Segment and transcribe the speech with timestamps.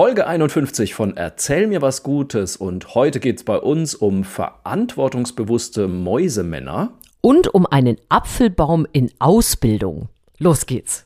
[0.00, 5.88] Folge 51 von Erzähl mir was Gutes und heute geht es bei uns um verantwortungsbewusste
[5.88, 6.94] Mäusemänner.
[7.20, 10.08] Und um einen Apfelbaum in Ausbildung.
[10.38, 11.04] Los geht's.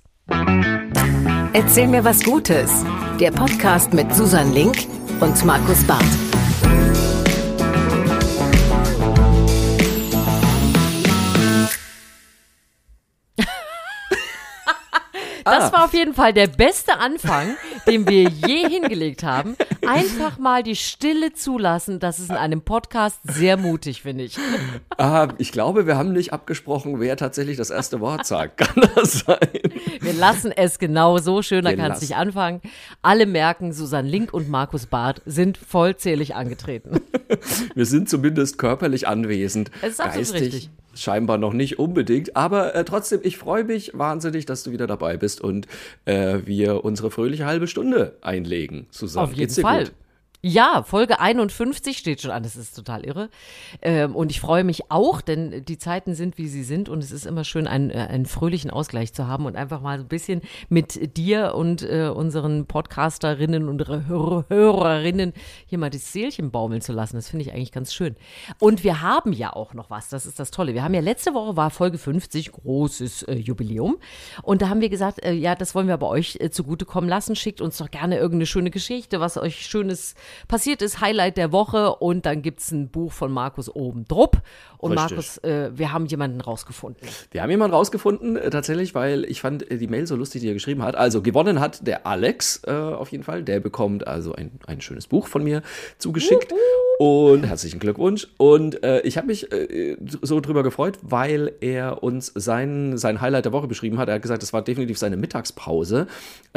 [1.53, 2.85] Erzähl mir was Gutes.
[3.19, 4.77] Der Podcast mit Susan Link
[5.19, 6.34] und Markus Barth.
[15.45, 17.57] Das war auf jeden Fall der beste Anfang,
[17.87, 19.57] den wir je hingelegt haben.
[19.87, 22.01] Einfach mal die Stille zulassen.
[22.01, 24.39] Das ist in einem Podcast sehr mutig, finde ich.
[24.97, 28.57] Ah, ich glaube, wir haben nicht abgesprochen, wer tatsächlich das erste Wort sagt.
[28.59, 29.39] Kann das sein?
[30.01, 31.43] Wir lassen es genau so.
[31.43, 32.05] Schöner Wir kann es lassen.
[32.05, 32.61] nicht anfangen.
[33.03, 37.01] Alle merken, Susanne Link und Markus Barth sind vollzählig angetreten.
[37.75, 39.71] Wir sind zumindest körperlich anwesend.
[39.83, 40.71] Es ist Geistig richtig.
[40.97, 42.37] Scheinbar noch nicht unbedingt.
[42.37, 45.67] Aber äh, trotzdem, ich freue mich wahnsinnig, dass du wieder dabei bist und
[46.05, 49.31] äh, wir unsere fröhliche halbe Stunde einlegen zusammen.
[49.31, 49.85] Auf jeden Fall.
[49.85, 49.93] Gut?
[50.47, 53.31] Ja, Folge 51 steht schon an, das ist total irre.
[53.81, 57.13] Ähm, und ich freue mich auch, denn die Zeiten sind, wie sie sind und es
[57.13, 60.09] ist immer schön, einen, äh, einen fröhlichen Ausgleich zu haben und einfach mal so ein
[60.09, 65.33] bisschen mit dir und äh, unseren Podcasterinnen und Hör Hörerinnen
[65.65, 67.17] hier mal das Seelchen baumeln zu lassen.
[67.17, 68.15] Das finde ich eigentlich ganz schön.
[68.59, 70.75] Und wir haben ja auch noch was, das ist das Tolle.
[70.75, 73.97] Wir haben ja letzte Woche war Folge 50, großes äh, Jubiläum.
[74.43, 77.35] Und da haben wir gesagt, äh, ja, das wollen wir bei euch äh, zugutekommen lassen.
[77.35, 80.15] Schickt uns doch gerne irgendeine schöne Geschichte, was euch Schönes
[80.49, 81.97] passiert ist, Highlight der Woche.
[81.97, 84.43] Und dann gibt es ein Buch von Markus oben drupp.
[84.79, 85.11] Und Richtig.
[85.11, 87.09] Markus, äh, wir haben jemanden rausgefunden.
[87.31, 90.49] Wir haben jemanden rausgefunden, äh, tatsächlich, weil ich fand äh, die Mail so lustig, die
[90.49, 90.95] er geschrieben hat.
[90.95, 93.43] Also gewonnen hat der Alex äh, auf jeden Fall.
[93.43, 95.63] Der bekommt also ein, ein schönes Buch von mir
[95.97, 96.53] zugeschickt.
[96.99, 98.29] Und herzlichen Glückwunsch.
[98.37, 103.47] Und äh, ich habe mich äh, so drüber gefreut, weil er uns sein, sein Highlight
[103.47, 104.09] der Woche beschrieben hat.
[104.09, 106.07] Er hat gesagt, es war definitiv seine Mittagspause.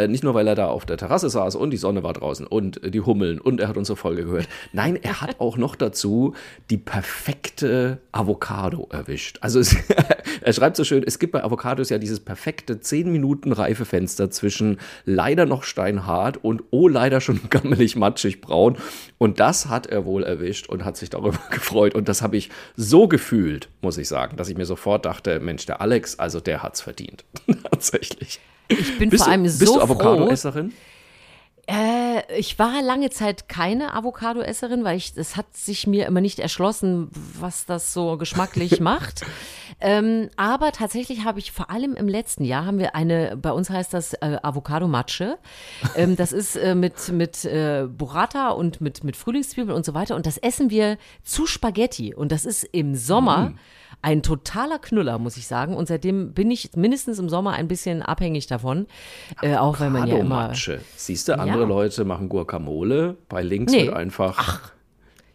[0.07, 2.81] Nicht nur, weil er da auf der Terrasse saß und die Sonne war draußen und
[2.93, 4.47] die Hummeln und er hat unsere Folge gehört.
[4.73, 6.33] Nein, er hat auch noch dazu
[6.69, 9.39] die perfekte Avocado erwischt.
[9.41, 9.75] Also es,
[10.41, 14.79] er schreibt so schön, es gibt bei Avocados ja dieses perfekte 10 Minuten Reifefenster zwischen
[15.05, 18.77] leider noch steinhart und oh leider schon gammelig matschig braun.
[19.17, 21.95] Und das hat er wohl erwischt und hat sich darüber gefreut.
[21.95, 25.65] Und das habe ich so gefühlt, muss ich sagen, dass ich mir sofort dachte, Mensch,
[25.65, 27.25] der Alex, also der hat's verdient.
[27.71, 28.39] Tatsächlich.
[28.67, 29.89] Ich bin Bist, vor allem du, so bist
[30.45, 30.69] du froh.
[31.69, 36.39] Äh, ich war lange Zeit keine Avocado-Esserin, weil ich, es hat sich mir immer nicht
[36.39, 39.25] erschlossen, was das so geschmacklich macht.
[39.79, 43.69] Ähm, aber tatsächlich habe ich vor allem im letzten Jahr haben wir eine, bei uns
[43.69, 45.37] heißt das äh, Avocado-Matsche.
[45.95, 50.15] Ähm, das ist äh, mit, mit äh, Burrata und mit, mit Frühlingszwiebeln und so weiter.
[50.15, 52.13] Und das essen wir zu Spaghetti.
[52.15, 53.53] Und das ist im Sommer
[54.01, 55.75] ein totaler Knüller, muss ich sagen.
[55.75, 58.87] Und seitdem bin ich mindestens im Sommer ein bisschen abhängig davon.
[59.41, 60.53] Äh, auch wenn man ja immer.
[60.95, 63.17] Siehst du, andere Leute machen Guacamole.
[63.29, 63.85] Bei links Nee.
[63.85, 64.71] wird einfach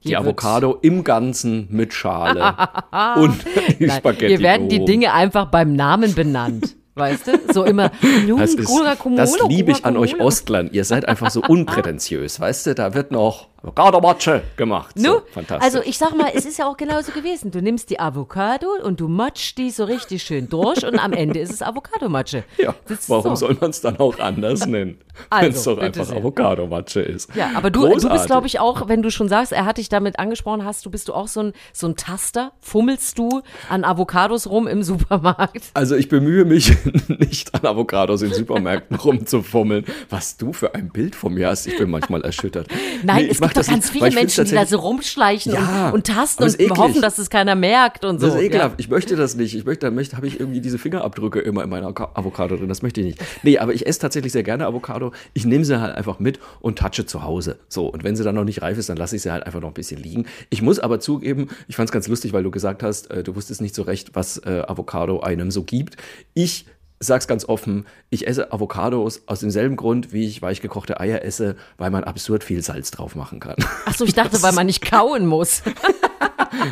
[0.05, 2.55] die hier wird's- Avocado im Ganzen mit Schale
[3.17, 3.35] und
[3.79, 4.29] die Nein, Spaghetti.
[4.29, 4.85] Hier werden die.
[4.85, 6.77] Dinge einfach beim Namen benannt.
[6.95, 7.33] Weißt du?
[7.55, 7.91] So immer.
[8.27, 8.71] "Nun, Das, ist,
[9.17, 10.69] das liebe ich an euch Guacamole." Ostlern.
[10.73, 12.39] Ihr seid einfach so unprätentiös.
[12.39, 14.97] Weißt du, da wird noch Avocado-Matsche gemacht.
[14.97, 15.65] Nu, So, fantastisch.
[15.65, 17.51] also ich sag mal, es ist ja auch genauso gewesen.
[17.51, 21.39] Du nimmst die Avocado und du matschst die so richtig schön durch und am Ende
[21.41, 22.45] ist es Avocado-Matsche.
[22.59, 22.75] ja,
[23.09, 23.47] warum so.
[23.47, 24.99] soll man es dann auch anders nennen?
[25.31, 26.17] Also, Wenn es doch einfach.
[26.17, 27.35] Avocado-Matsche ist.
[27.35, 29.89] Ja, aber du, du bist, glaube ich, auch, wenn du schon sagst, er hat dich
[29.91, 32.53] damit angesprochen hast, du bist du auch so ein, so ein Taster?
[32.61, 35.65] Fummelst du an Avocados rum im Supermarkt?
[35.75, 36.73] Also ich bemühe mich
[37.09, 39.85] nicht an Avocados in Supermärkten rumzufummeln.
[40.09, 42.69] Was du für ein Bild von mir hast, ich bin manchmal erschüttert.
[43.03, 45.53] Nein, Nee, ich es gibt doch das ganz nicht, viele Menschen, die da so rumschleichen
[45.53, 46.79] Ja, und, und tasten und eklig.
[46.79, 48.27] hoffen, dass es keiner merkt und so.
[48.27, 48.71] Das ist ekelhaft.
[48.73, 48.79] Ja.
[48.79, 49.55] Ich möchte das nicht.
[49.55, 52.69] Ich möchte, da möchte, habe ich irgendwie diese Fingerabdrücke immer in meiner Avo- Avocado drin.
[52.69, 53.19] Das möchte ich nicht.
[53.43, 55.13] Nee, aber ich esse tatsächlich sehr gerne Avocado.
[55.35, 57.59] Ich nehme sie halt einfach mit und touche zu Hause.
[57.69, 57.87] So.
[57.89, 59.69] Und wenn sie dann noch nicht reif ist, dann lasse ich sie halt einfach noch
[59.69, 60.27] ein bisschen liegen.
[60.51, 63.35] Ich muss aber zugeben, ich fand es ganz lustig, weil du gesagt hast, äh, du
[63.37, 65.97] wusstest nicht so recht, was äh, Avocado einem so gibt.
[66.35, 66.67] Ich
[67.03, 71.91] sag's ganz offen, ich esse Avocados aus demselben Grund, wie ich weichgekochte Eier esse, weil
[71.91, 73.57] man absurd viel Salz drauf machen kann.
[73.87, 75.63] Achso, ich dachte, weil man nicht kauen muss.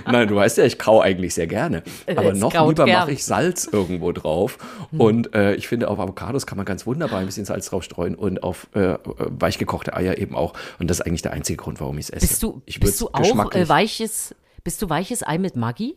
[0.06, 1.82] Nein, du weißt ja, ich kau eigentlich sehr gerne.
[2.06, 4.58] Aber Es noch lieber mache ich Salz irgendwo drauf.
[4.96, 8.14] Und äh, ich finde, auf Avocados kann man ganz wunderbar ein bisschen Salz drauf streuen
[8.14, 10.52] und auf äh, weichgekochte Eier eben auch.
[10.78, 12.26] Und das ist eigentlich der einzige Grund, warum ich es esse.
[12.26, 15.96] Bist du, bist du auch äh, weiches, bist du weiches Ei mit Maggi?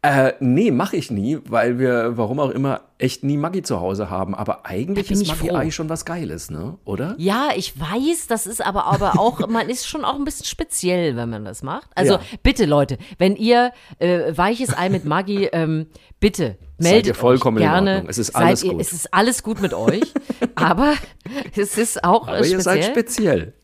[0.00, 4.08] Äh, nee, mache ich nie, weil wir, warum auch immer, echt nie Maggi zu Hause
[4.10, 4.32] haben.
[4.36, 5.56] Aber eigentlich ist ich Maggi froh.
[5.56, 6.78] eigentlich schon was Geiles, ne?
[6.84, 7.16] Oder?
[7.18, 11.16] Ja, ich weiß, das ist aber, aber auch, man ist schon auch ein bisschen speziell,
[11.16, 11.90] wenn man das macht.
[11.96, 12.20] Also Ja.
[12.44, 15.88] bitte, Leute, wenn ihr äh, weiches Ei mit Maggi, ähm,
[16.20, 17.90] bitte Seid meldet ihr vollkommen euch in gerne.
[17.94, 18.10] Ordnung.
[18.10, 18.80] Es ist Seid alles ihr, gut.
[18.80, 20.14] Es ist alles gut mit euch,
[20.54, 20.94] aber
[21.56, 23.54] es ist auch Aber äh, ihr seid speziell.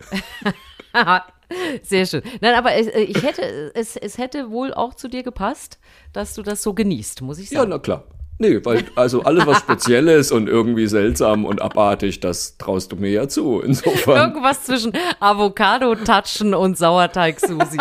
[1.82, 2.22] Sehr schön.
[2.40, 5.78] Nein, aber es, äh, ich hätte, es, es hätte wohl auch zu dir gepasst,
[6.12, 7.70] dass du das so genießt, muss ich Ja, sagen.
[7.70, 8.04] na klar.
[8.38, 12.96] Nee, weil also alles, was speziell ist und irgendwie seltsam und abartig, das traust du
[12.96, 13.60] mir ja zu.
[13.60, 14.16] Insofern.
[14.30, 17.78] Irgendwas zwischen Avocado-Tatschen und Sauerteig-Susi.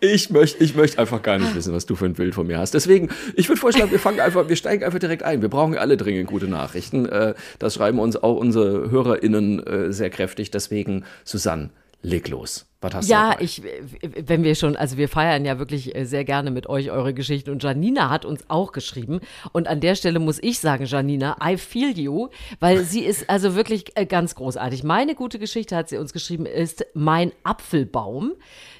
[0.00, 2.58] Ich möchte ich möchte einfach gar nicht wissen, was du für ein Bild von mir
[2.58, 2.72] hast.
[2.74, 5.42] Deswegen, ich würde vorschlagen, wir fangen einfach, wir steigen einfach direkt ein.
[5.42, 7.06] Wir brauchen alle dringend gute Nachrichten.
[7.06, 10.50] Äh, Das schreiben uns auch unsere HörerInnen äh, sehr kräftig.
[10.50, 11.70] Deswegen, Susanne,
[12.02, 12.66] leg los.
[12.82, 13.62] Was hast Ja, du ich,
[14.02, 17.50] wenn wir schon, also wir feiern ja wirklich äh, sehr gerne mit euch eure Geschichten
[17.50, 19.20] und Janina hat uns auch geschrieben
[19.52, 23.54] und an der Stelle muss ich sagen, Janina, I feel you, weil sie ist also
[23.54, 24.82] wirklich äh, ganz großartig.
[24.82, 28.32] Meine gute Geschichte hat sie uns geschrieben, ist mein Apfelbaum.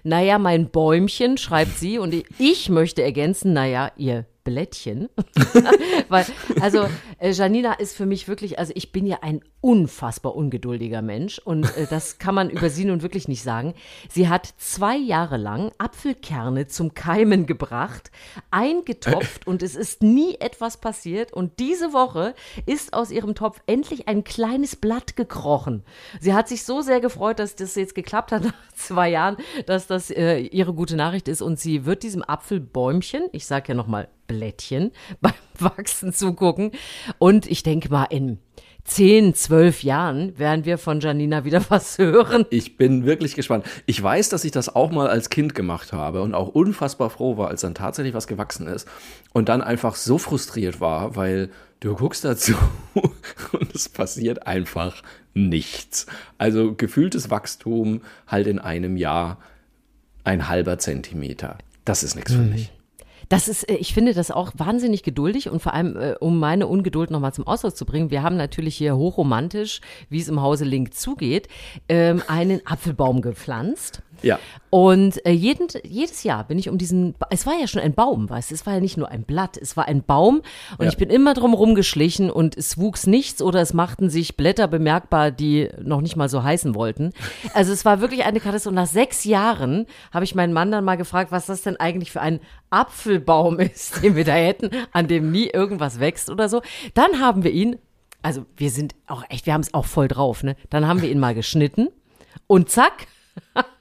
[0.03, 5.11] Naja, mein Bäumchen, schreibt sie und ich- ich möchte ergänzen, naja, ihr Blättchen.
[6.09, 6.25] Weil,
[6.63, 6.87] also,
[7.21, 11.65] äh, Janina ist für mich wirklich, also ich bin ja ein unfassbar ungeduldiger Mensch und
[11.77, 13.75] äh, das kann man über sie nun wirklich nicht sagen.
[14.09, 18.11] Sie hat zwei Jahre lang Apfelkerne zum Keimen gebracht,
[18.51, 22.35] eingetopft und es ist nie etwas passiert und diese Woche
[22.67, 25.85] ist aus ihrem Topf endlich ein kleines Blatt gekrochen.
[26.21, 29.87] Sie hat sich so sehr gefreut, dass das jetzt geklappt hat nach zwei Jahren, dass
[29.87, 34.09] das äh, ihre gute Nachricht ist und sie wird diesem Apfelbäumchen, ich sage ja nochmal
[34.27, 36.73] Blättchen, beim Wachsen zugucken
[37.19, 38.39] und ich denke mal in
[38.85, 42.47] 10, 12 Jahren werden wir von Janina wieder was hören.
[42.51, 43.65] Ich bin wirklich gespannt.
[43.87, 47.37] Ich weiß, dass ich das auch mal als Kind gemacht habe und auch unfassbar froh
[47.37, 48.89] war, als dann tatsächlich was gewachsen ist
[49.33, 52.55] und dann einfach so frustriert war, weil du guckst dazu
[52.95, 55.03] und es passiert einfach
[55.35, 56.07] nichts.
[56.39, 59.39] Also gefühltes Wachstum halt in einem Jahr
[60.25, 61.59] ein halber Zentimeter.
[61.85, 62.73] Das ist nichts für mich.
[63.31, 66.67] Das ist, äh, ich finde das auch wahnsinnig geduldig und vor allem, äh, um meine
[66.67, 69.81] Ungeduld nochmal zum Ausdruck zu bringen, wir haben natürlich hier hochromantisch,
[70.11, 71.49] wie es im Hause Link zugeht,
[71.89, 74.03] ähm, einen Apfelbaum gepflanzt.
[74.23, 74.39] Ja.
[74.71, 77.93] Und äh, jeden, jedes Jahr bin ich um diesen, Ba- es war ja schon ein
[77.95, 80.43] Baum, weißt du, es war ja nicht nur ein Blatt, es war ein Baum
[80.79, 80.89] und Ja.
[80.91, 85.31] ich bin immer drum rumgeschlichen und es wuchs nichts oder es machten sich Blätter bemerkbar,
[85.33, 87.13] die noch nicht mal so heißen wollten.
[87.55, 88.69] Also es war wirklich eine Katastrophe.
[88.71, 92.13] Und nach sechs Jahren habe ich meinen Mann dann mal gefragt, was das denn eigentlich
[92.13, 92.39] für ein
[92.71, 96.63] Apfelbaum ist, den wir da hätten, an dem nie irgendwas wächst oder so.
[96.95, 97.77] Dann haben wir ihn,
[98.23, 100.55] also wir sind auch echt, wir haben es auch voll drauf, ne?
[100.71, 101.89] Dann haben wir ihn mal geschnitten
[102.47, 103.07] und zack,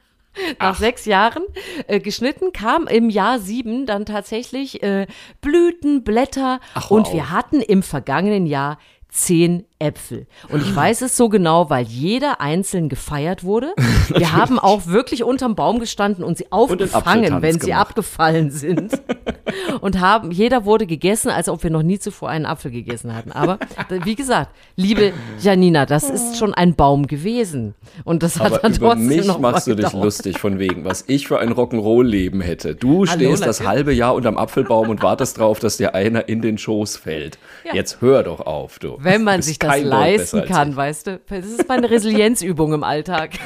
[0.60, 1.44] nach sechs Jahren
[1.88, 5.08] äh, geschnitten, kam im Jahr sieben dann tatsächlich äh,
[5.42, 6.60] Blüten, Blätter.
[6.74, 8.78] Ach, hör und wir hatten im vergangenen Jahr
[9.10, 10.28] zehn Äpfel.
[10.50, 13.74] Und ich weiß es so genau, weil jeder einzeln gefeiert wurde.
[14.10, 17.90] Wir haben auch wirklich unterm Baum gestanden und sie aufgefangen, wenn sie gemacht.
[17.90, 19.02] abgefallen sind.
[19.82, 23.32] Und haben, jeder wurde gegessen, als ob wir noch nie zuvor einen Apfel gegessen hatten.
[23.32, 23.58] Aber
[24.04, 25.12] wie gesagt, liebe
[25.42, 27.74] Janina, das ist schon ein Baum gewesen.
[28.04, 30.04] Und das hat Aber dann über trotzdem mich noch mal machst du dich gedauert.
[30.04, 32.76] lustig von wegen, was ich für ein Rock'n'Roll-Leben hätte.
[32.76, 36.58] Du stehst das halbe Jahr unterm Apfelbaum und wartest drauf, dass dir einer in den
[36.60, 37.40] Schoß fällt.
[37.74, 38.99] Jetzt hör doch auf, du.
[39.02, 41.20] Wenn man sich das leisten kann, weißt du.
[41.30, 43.32] Das ist meine Resilienzübung im Alltag.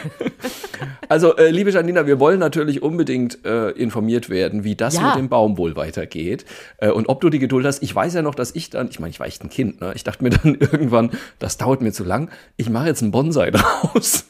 [1.10, 5.10] Also, äh, liebe Janina, wir wollen natürlich unbedingt äh, informiert werden, wie das Ja.
[5.10, 6.46] mit dem Baum wohl weitergeht.
[6.78, 7.84] Äh, und ob du die Geduld hast.
[7.84, 9.92] Ich weiß ja noch, dass ich dann, ich meine, ich war echt ein Kind, ne?
[9.96, 12.30] Ich dachte mir dann irgendwann, das dauert mir zu lang.
[12.58, 14.26] Ich mache jetzt einen Bonsai draus.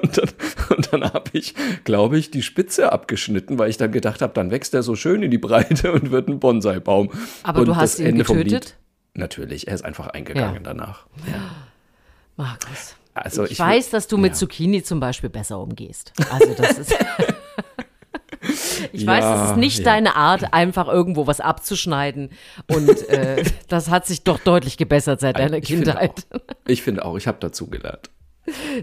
[0.00, 0.28] Und dann,
[0.76, 1.54] und dann habe ich,
[1.84, 5.22] glaube ich, die Spitze abgeschnitten, weil ich dann gedacht habe, dann wächst er so schön
[5.22, 7.10] in die Breite und wird ein Bonsai-Baum.
[7.44, 8.76] Aber und du hast ihn Ende getötet?
[9.16, 10.60] Natürlich, er ist einfach eingegangen Ja.
[10.62, 11.06] danach.
[12.36, 12.96] Markus.
[13.14, 14.38] Also ich, ich weiß, dass du mit ja.
[14.38, 16.12] Zucchini zum Beispiel besser umgehst.
[16.30, 16.92] Also das ist.
[18.92, 19.84] ich weiß, Ja, das ist nicht ja.
[19.84, 22.30] deine Art, einfach irgendwo was abzuschneiden.
[22.66, 26.26] Und äh, das hat sich doch deutlich gebessert seit deiner Ich finde Kindheit.
[26.30, 26.40] auch.
[26.66, 28.10] Ich finde auch, ich habe dazugelernt.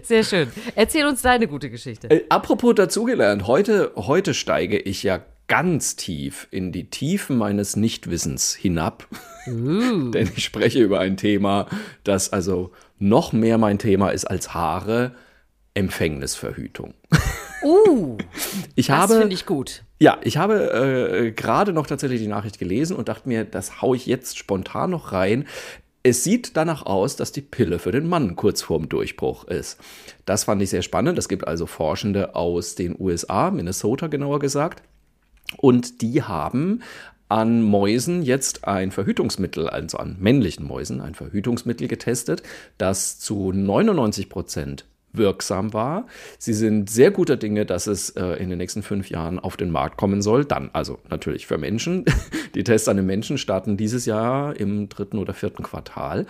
[0.02, 0.52] Sehr schön.
[0.74, 2.10] Erzähl uns deine gute Geschichte.
[2.10, 8.54] Äh, apropos dazugelernt, heute, heute steige ich ja ganz tief in die Tiefen meines Nichtwissens
[8.54, 9.06] hinab.
[9.46, 11.66] Denn ich spreche über ein Thema,
[12.02, 15.14] das also noch mehr mein Thema ist als Haare,
[15.74, 16.94] Empfängnisverhütung.
[17.62, 18.16] Uh,
[18.74, 19.82] Ich das finde ich gut.
[19.98, 23.96] ja, ich habe äh, gerade noch tatsächlich die Nachricht gelesen und dachte mir, das haue
[23.96, 25.46] ich jetzt spontan noch rein.
[26.02, 29.80] Es sieht danach aus, dass die Pille für den Mann kurz vorm Durchbruch ist.
[30.26, 31.18] Das fand ich sehr spannend.
[31.18, 34.82] Es gibt also Forschende aus den USA, Minnesota genauer gesagt.
[35.56, 36.82] Und die haben
[37.28, 42.42] an Mäusen jetzt ein Verhütungsmittel, also an männlichen Mäusen, ein Verhütungsmittel getestet,
[42.78, 44.84] das zu 99 Prozent
[45.14, 46.06] wirksam war.
[46.38, 49.70] Sie sind sehr guter Dinge, dass es äh, in den nächsten fünf Jahren auf den
[49.70, 50.44] Markt kommen soll.
[50.44, 52.04] Dann, also natürlich für Menschen.
[52.54, 56.26] Die Tests an den Menschen starten dieses Jahr im dritten oder vierten Quartal.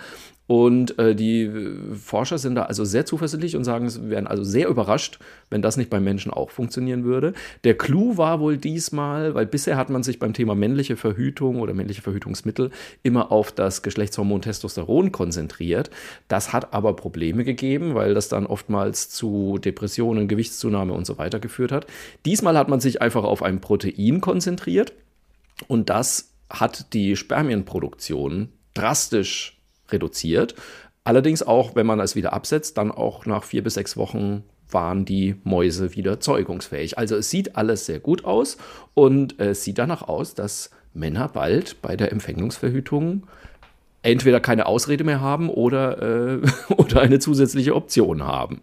[0.47, 1.49] Und äh, die
[1.95, 5.75] Forscher sind da also sehr zuversichtlich und sagen, sie wären also sehr überrascht, wenn das
[5.75, 7.33] nicht beim Menschen auch funktionieren würde.
[7.63, 11.73] Der Clou war wohl diesmal, weil bisher hat man sich beim Thema männliche Verhütung oder
[11.73, 12.69] männliche Verhütungsmittel
[13.01, 15.89] immer auf das Geschlechtshormon Testosteron konzentriert.
[16.27, 21.39] Das hat aber Probleme gegeben, weil das dann oftmals zu Depressionen, Gewichtszunahme und so weiter
[21.39, 21.87] geführt hat.
[22.25, 24.93] Diesmal hat man sich einfach auf ein Protein konzentriert
[25.67, 29.54] und das hat die Spermienproduktion drastisch
[29.89, 30.55] reduziert.
[31.03, 35.05] Allerdings auch, wenn man es wieder absetzt, dann auch nach vier bis sechs Wochen waren
[35.05, 36.97] die Mäuse wieder zeugungsfähig.
[36.97, 38.57] Also es sieht alles sehr gut aus
[38.93, 43.27] und es sieht danach aus, dass Männer bald bei der Empfängnisverhütung
[44.01, 46.41] entweder keine Ausrede mehr haben oder, äh,
[46.77, 48.61] oder eine zusätzliche Option haben.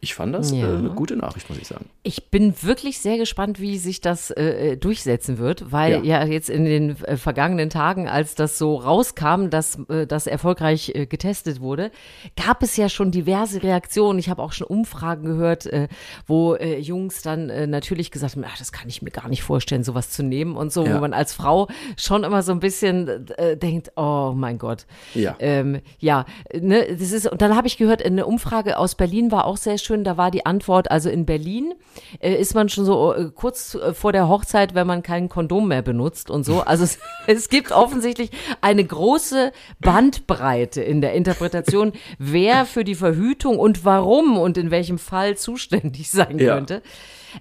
[0.00, 0.72] Ich fand das ja.
[0.72, 1.86] äh, eine gute Nachricht, muss ich sagen.
[2.04, 6.22] Ich bin wirklich sehr gespannt, wie sich das äh, durchsetzen wird, weil ja.
[6.22, 10.92] ja, jetzt in den äh, vergangenen Tagen, als das so rauskam, dass äh, das erfolgreich
[10.94, 11.90] äh, getestet wurde,
[12.36, 14.20] gab es ja schon diverse Reaktionen.
[14.20, 15.88] Ich habe auch schon Umfragen gehört, äh,
[16.26, 20.10] wo Jungs dann natürlich gesagt haben, ach, das kann ich mir gar nicht vorstellen, sowas
[20.10, 20.94] zu nehmen und so, ja.
[20.94, 23.26] wo man als Frau schon immer so ein bisschen
[23.60, 24.86] denkt, oh mein Gott.
[25.14, 25.36] Ja.
[25.38, 29.44] Ähm, ja, ne, das ist, und dann habe ich gehört, eine Umfrage aus Berlin war
[29.44, 29.87] auch sehr schön.
[29.96, 31.74] Da war die Antwort, also in Berlin
[32.20, 35.68] äh, ist man schon so äh, kurz äh, vor der Hochzeit, wenn man kein Kondom
[35.68, 36.60] mehr benutzt und so.
[36.60, 38.30] Also es, es gibt offensichtlich
[38.60, 44.98] eine große Bandbreite in der Interpretation, wer für die Verhütung und warum und in welchem
[44.98, 46.54] Fall zuständig sein ja.
[46.54, 46.82] könnte.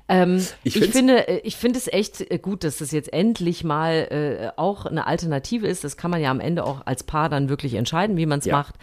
[0.08, 3.64] Ähm, ich, ich finde, äh, ich finde es echt äh, gut, dass das jetzt endlich
[3.64, 5.84] mal äh, auch eine Alternative ist.
[5.84, 8.46] Das kann man ja am Ende auch als Paar dann wirklich entscheiden, wie man es
[8.46, 8.54] ja.
[8.54, 8.76] macht.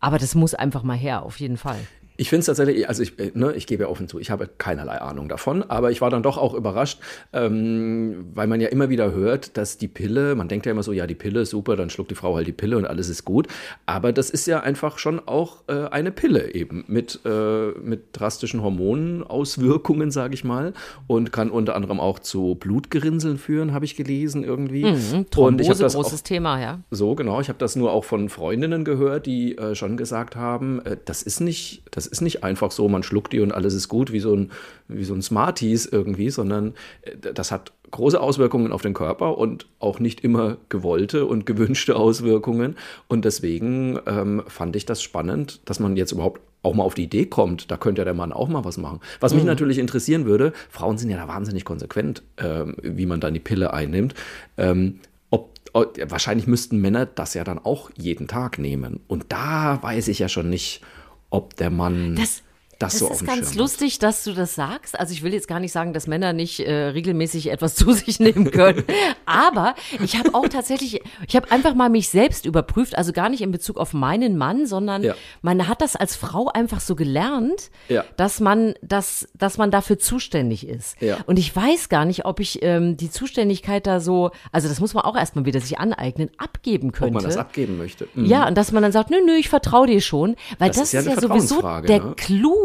[0.00, 1.78] Aber das muss einfach mal her, auf jeden Fall.
[2.20, 4.46] Ich finde es tatsächlich, also ich, äh, ne, ich gebe ja offen zu, ich habe
[4.58, 7.00] keinerlei Ahnung davon, aber ich war dann doch auch überrascht,
[7.32, 10.92] ähm, weil man ja immer wieder hört, dass die Pille, man denkt ja immer so,
[10.92, 13.24] ja, die Pille ist super, dann schluckt die Frau halt die Pille und alles ist
[13.24, 13.48] gut.
[13.86, 18.62] Aber das ist ja einfach schon auch äh, eine Pille eben mit, äh, mit drastischen
[18.62, 20.74] Hormonauswirkungen, sage ich mal,
[21.06, 24.84] und kann unter anderem auch zu Blutgerinnseln führen, habe ich gelesen irgendwie.
[24.84, 26.80] Mhm, Thrombose, und ich das großes auch, Thema, ja.
[26.90, 27.40] So, genau.
[27.40, 31.22] Ich habe das nur auch von Freundinnen gehört, die äh, schon gesagt haben, äh, das
[31.22, 34.20] ist nicht, das ist nicht einfach so, man schluckt die und alles ist gut, wie
[34.20, 34.50] so ein,
[34.88, 39.66] wie so ein Smarties irgendwie, sondern äh, das hat große Auswirkungen auf den Körper und
[39.78, 42.76] auch nicht immer gewollte und gewünschte Auswirkungen.
[43.08, 47.04] Und deswegen ähm, fand ich das spannend, dass man jetzt überhaupt auch mal auf die
[47.04, 49.00] Idee kommt, da könnte ja der Mann auch mal was machen.
[49.18, 49.48] Was mich mhm.
[49.48, 53.72] natürlich interessieren würde, Frauen sind ja da wahnsinnig konsequent, ähm, wie man dann die Pille
[53.72, 54.14] einnimmt.
[54.58, 55.00] Ähm,
[55.30, 59.00] ob, ob, wahrscheinlich müssten Männer das ja dann auch jeden Tag nehmen.
[59.08, 60.82] Und da weiß ich ja schon nicht,
[61.30, 62.16] ob der Mann.
[62.16, 62.42] Das,
[62.80, 64.98] das, das so ist ganz lustig, dass du das sagst.
[64.98, 68.18] Also ich will jetzt gar nicht sagen, dass Männer nicht äh, regelmäßig etwas zu sich
[68.20, 68.84] nehmen können.
[69.26, 73.42] Aber ich habe auch tatsächlich, ich habe einfach mal mich selbst überprüft, also gar nicht
[73.42, 75.14] in Bezug auf meinen Mann, sondern ja.
[75.42, 78.02] man hat das als Frau einfach so gelernt, ja.
[78.16, 81.00] dass man, dass, dass man dafür zuständig ist.
[81.02, 81.18] Ja.
[81.26, 84.94] Und ich weiß gar nicht, ob ich ähm, die Zuständigkeit da so, also das muss
[84.94, 87.16] man auch erstmal wieder sich aneignen, abgeben könnte.
[87.16, 88.08] Ob man das abgeben möchte.
[88.14, 88.24] Mhm.
[88.24, 90.84] Ja, und dass man dann sagt, nö, nö, ich vertraue dir schon, weil das, das
[90.86, 92.14] ist ja, ist ja sowieso der ne?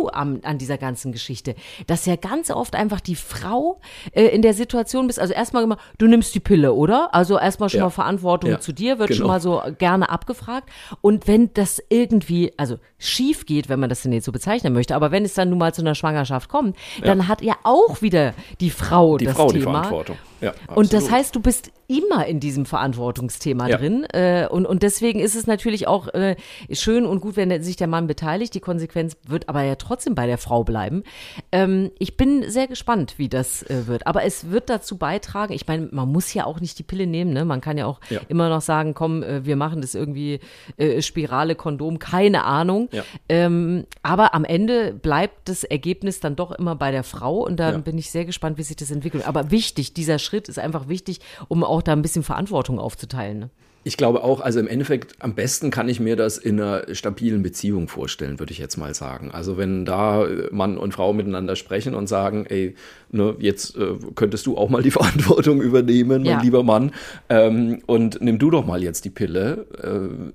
[0.08, 1.56] An, an dieser ganzen Geschichte,
[1.88, 3.80] dass ja ganz oft einfach die Frau
[4.12, 7.14] äh, in der Situation bist, also erstmal immer, du nimmst die Pille, oder?
[7.14, 7.86] Also erstmal schon ja.
[7.86, 8.60] mal Verantwortung ja.
[8.60, 9.20] zu dir, wird genau.
[9.20, 10.70] schon mal so gerne abgefragt.
[11.02, 14.96] Und wenn das irgendwie, also schief geht, wenn man das denn jetzt so bezeichnen möchte,
[14.96, 17.06] aber wenn es dann nun mal zu einer Schwangerschaft kommt, ja.
[17.06, 19.60] dann hat ja auch wieder die Frau die das Frau Thema.
[19.60, 20.18] Die Verantwortung.
[20.42, 23.78] Ja, und das heißt, du bist immer in diesem Verantwortungsthema ja.
[23.78, 24.06] drin.
[24.12, 26.36] Äh, und, und deswegen ist es natürlich auch äh,
[26.72, 28.54] schön und gut, wenn sich der Mann beteiligt.
[28.54, 31.04] Die Konsequenz wird aber ja trotzdem bei der Frau bleiben.
[31.52, 34.08] Ähm, ich bin sehr gespannt, wie das äh, wird.
[34.08, 37.34] Aber es wird dazu beitragen, ich meine, man muss ja auch nicht die Pille nehmen.
[37.34, 37.46] Ne?
[37.46, 38.22] Man kann ja auch ja.
[38.28, 40.40] immer noch sagen, komm, äh, wir machen das irgendwie
[40.78, 42.90] äh, Spirale, Kondom, keine Ahnung.
[42.92, 43.04] Ja.
[43.30, 47.46] Ähm, aber am Ende bleibt das Ergebnis dann doch immer bei der Frau.
[47.46, 49.28] Und dann bin ich sehr gespannt, wie sich das entwickelt.
[49.28, 53.40] Aber wichtig, dieser Schritt ist einfach wichtig, um auch da ein bisschen Verantwortung aufzuteilen.
[53.40, 53.50] Ne?
[53.88, 57.44] Ich glaube auch, also im Endeffekt, am besten kann ich mir das in einer stabilen
[57.44, 59.30] Beziehung vorstellen, würde ich jetzt mal sagen.
[59.32, 62.74] Also wenn da Mann und Frau miteinander sprechen und sagen, ey,
[63.12, 66.42] ne, jetzt äh, könntest du auch mal die Verantwortung übernehmen, mein Ja.
[66.42, 66.94] lieber Mann,
[67.30, 69.68] ähm, und nimm du doch mal jetzt die Pille,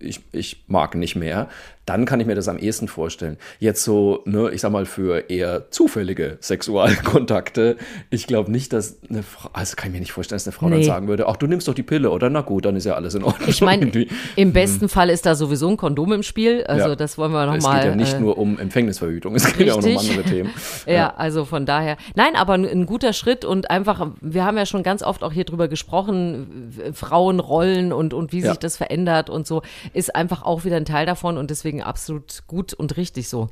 [0.00, 1.48] äh, ich, ich mag nicht mehr,
[1.86, 3.36] dann kann ich mir das am ehesten vorstellen.
[3.58, 7.76] Jetzt so, ne, ich sag mal, für eher zufällige Sexualkontakte,
[8.10, 10.68] ich glaube nicht, dass eine Frau, also kann ich mir nicht vorstellen, dass eine Frau
[10.68, 10.84] dann Nee.
[10.84, 12.30] sagen würde, ach, du nimmst doch die Pille, oder?
[12.30, 13.39] Na gut, dann ist ja alles in Ordnung.
[13.46, 13.90] Ich meine,
[14.36, 16.64] im besten Fall ist da sowieso ein Kondom im Spiel.
[16.64, 16.96] Also Ja.
[16.96, 17.80] das wollen wir es nochmal.
[17.80, 20.50] geht ja nicht äh, nur um Empfängnisverhütung, es geht ja auch um andere Themen.
[20.86, 21.96] Ja, also von daher.
[22.14, 25.32] Nein, aber ein, ein guter Schritt und einfach, wir haben ja schon ganz oft auch
[25.32, 28.50] hier drüber gesprochen, Frauenrollen und, und wie Ja.
[28.50, 32.42] sich das verändert und so, ist einfach auch wieder ein Teil davon und deswegen absolut
[32.46, 33.48] gut und richtig so.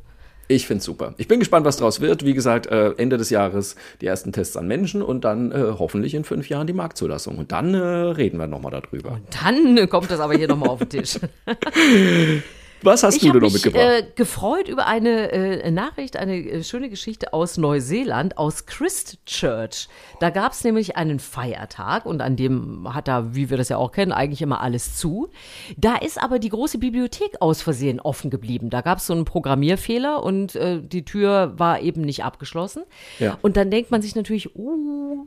[0.50, 1.14] Ich finde super.
[1.18, 2.24] Ich bin gespannt, was draus wird.
[2.24, 6.14] Wie gesagt, äh, Ende des Jahres die ersten Tests an Menschen und dann äh, hoffentlich
[6.14, 7.36] in fünf Jahren die Marktzulassung.
[7.36, 9.20] Und dann äh, reden wir nochmal darüber.
[9.42, 11.18] Dann kommt das aber hier nochmal auf den Tisch.
[12.82, 13.82] Was hast Ich du habe denn noch mitgebracht?
[13.82, 19.88] äh, gefreut über eine äh, Nachricht, eine äh, schöne Geschichte aus Neuseeland, aus Christchurch.
[20.20, 23.76] Da gab es nämlich einen Feiertag und an dem hat da, wie wir das ja
[23.78, 25.28] auch kennen, eigentlich immer alles zu.
[25.76, 28.70] Da ist aber die große Bibliothek aus Versehen offen geblieben.
[28.70, 32.84] Da gab es so einen Programmierfehler und äh, die Tür war eben nicht abgeschlossen.
[33.18, 33.38] Ja.
[33.42, 35.26] Und dann denkt man sich natürlich, uh,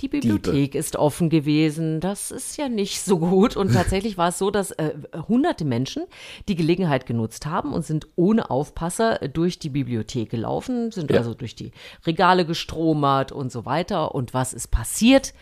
[0.00, 2.00] die Bibliothek ist offen gewesen.
[2.00, 3.56] Das ist ja nicht so gut.
[3.56, 4.94] Und tatsächlich war es so, dass äh,
[5.28, 6.04] hunderte Menschen
[6.48, 11.18] die Gelegenheit genutzt haben und sind ohne Aufpasser durch die Bibliothek gelaufen, sind Ja.
[11.18, 11.72] also durch die
[12.06, 14.14] Regale gestromert und so weiter.
[14.14, 15.34] Und was ist passiert?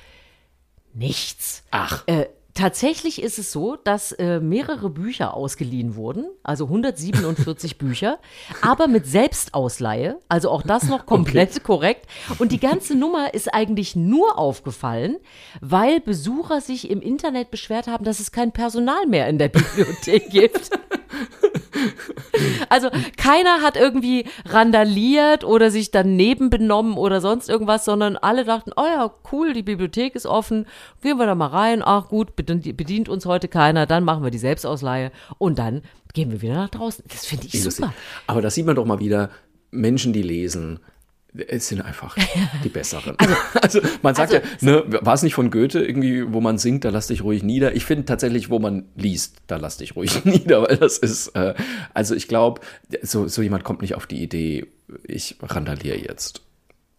[0.95, 1.62] Nichts.
[1.71, 2.04] Ach.
[2.06, 2.26] Äh,
[2.57, 8.19] tatsächlich ist es so, dass äh, mehrere Bücher ausgeliehen wurden, also 147 Bücher,
[8.63, 12.07] aber mit Selbstausleihe, also auch das noch komplett korrekt.
[12.39, 15.19] Und die ganze Nummer ist eigentlich nur aufgefallen,
[15.61, 20.31] weil Besucher sich im Internet beschwert haben, dass es kein Personal mehr in der Bibliothek
[20.31, 20.71] gibt.
[22.69, 28.73] Also keiner hat irgendwie randaliert oder sich daneben benommen oder sonst irgendwas, sondern alle dachten,
[28.77, 30.67] oh ja, cool, die Bibliothek ist offen,
[31.03, 34.39] gehen wir da mal rein, ach gut, bedient, uns heute keiner, dann machen wir die
[34.39, 35.83] Selbstausleihe und dann
[36.15, 37.05] gehen wir wieder nach draußen.
[37.09, 37.93] Das finde ich super.
[38.27, 39.31] Aber da sieht man doch mal wieder,
[39.71, 40.81] Menschen, die lesen,
[41.49, 42.16] es sind einfach
[42.64, 43.16] die Besseren.
[43.62, 46.85] Also, man sagt also- ja, ne, war es nicht von Goethe irgendwie, wo man singt,
[46.85, 47.75] da lass dich ruhig nieder.
[47.75, 51.55] Ich finde tatsächlich, wo man liest, da lass dich ruhig nieder, weil das ist, äh,
[51.95, 52.61] also ich glaube,
[53.02, 54.66] so, so jemand kommt nicht auf die Idee,
[55.05, 56.43] ich randaliere jetzt.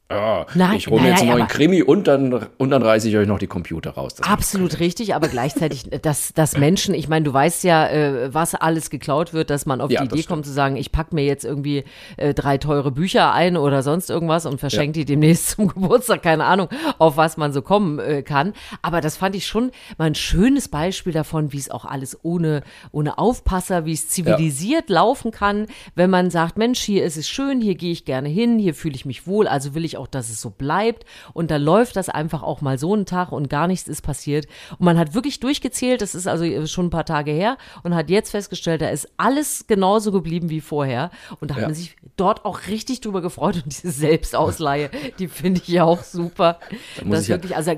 [0.09, 3.09] Ja, Nein, ich hole mir jetzt einen nein, neuen Krimi und dann, und dann reiße
[3.09, 4.15] ich euch noch die Computer raus.
[4.21, 8.55] Absolut richtig, aber gleichzeitig, äh, dass, dass Menschen, ich meine, du weißt ja, äh, was
[8.55, 10.27] alles geklaut wird, dass man auf Ja, die Idee stimmt.
[10.29, 11.83] kommt zu sagen, ich pack mir jetzt irgendwie
[12.15, 16.45] äh, drei teure Bücher ein oder sonst irgendwas und verschenke die demnächst zum Geburtstag, keine
[16.45, 18.53] Ahnung, auf was man so kommen äh, kann.
[18.81, 22.63] Aber das fand ich schon mal ein schönes Beispiel davon, wie es auch alles ohne,
[22.93, 27.59] ohne Aufpasser, wie es zivilisiert laufen kann, wenn man sagt, Mensch, hier ist es schön,
[27.59, 30.29] hier gehe ich gerne hin, hier fühle ich mich wohl, also will ich auch, dass
[30.29, 31.05] es so bleibt.
[31.33, 34.47] Und da läuft das einfach auch mal so einen Tag und gar nichts ist passiert.
[34.79, 38.09] Und man hat wirklich durchgezählt, das ist also schon ein paar Tage her und hat
[38.09, 41.11] jetzt festgestellt, da ist alles genauso geblieben wie vorher.
[41.39, 41.67] Und da hat Ja.
[41.67, 43.55] man sich dort auch richtig drüber gefreut.
[43.57, 46.59] Und diese Selbstausleihe, die finde ich ja auch super.
[47.03, 47.73] muss Das wirklich, also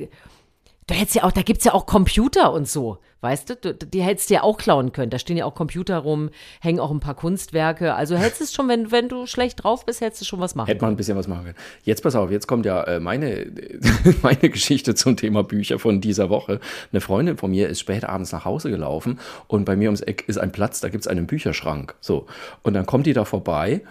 [0.89, 3.75] Du hättest ja auch, da gibt's ja auch Computer und so, weißt du?
[3.75, 5.11] die hättest du ja auch klauen können.
[5.11, 7.93] Da stehen ja auch Computer rum, hängen auch ein paar Kunstwerke.
[7.93, 10.65] Also hättest es schon, wenn, wenn du schlecht drauf bist, hättest du schon was machen.
[10.65, 11.57] Hätte man ein bisschen was machen können.
[11.83, 13.51] Jetzt pass auf, jetzt kommt ja äh, meine,
[14.23, 16.59] meine Geschichte zum Thema Bücher von dieser Woche.
[16.91, 20.23] Eine Freundin von mir ist spät abends nach Hause gelaufen und bei mir ums Eck
[20.25, 21.93] ist ein Platz, da gibt es einen Bücherschrank.
[22.01, 22.25] So.
[22.63, 23.81] Und dann kommt die da vorbei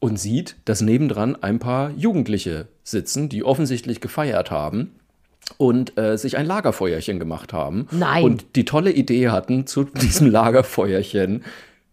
[0.00, 4.90] und sieht, dass nebendran ein paar Jugendliche sitzen, die offensichtlich gefeiert haben
[5.58, 7.86] und äh, sich ein Lagerfeuerchen gemacht haben.
[7.90, 8.24] Nein.
[8.24, 11.44] Und die tolle Idee hatten, zu diesem Lagerfeuerchen